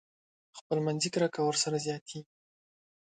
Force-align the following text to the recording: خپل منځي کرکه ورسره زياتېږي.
خپل 0.59 0.77
منځي 0.85 1.09
کرکه 1.13 1.41
ورسره 1.45 1.77
زياتېږي. 1.85 2.21